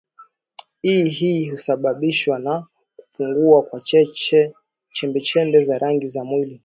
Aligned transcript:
i 0.93 1.09
hii 1.09 1.49
husababishwa 1.49 2.39
na 2.39 2.67
kupungua 2.95 3.63
kwa 3.63 3.81
chembe 4.91 5.19
chembe 5.21 5.61
za 5.61 5.77
rangi 5.77 6.07
za 6.07 6.23
mwili 6.23 6.59